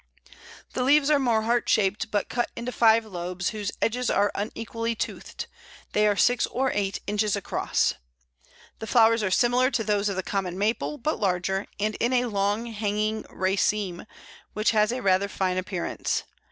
[0.73, 4.95] The leaves are more heart shaped, but cut into five lobes, whose edges are unequally
[4.95, 5.45] toothed;
[5.91, 7.93] they are six or eight inches across.
[8.79, 12.25] The flowers are similar to those of the Common Maple, but larger, and in a
[12.25, 14.07] long hanging raceme,
[14.53, 16.23] which has a rather fine appearance.